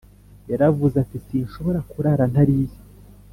[0.51, 2.75] -yaravuze ati: “sinshobora kurara ntariye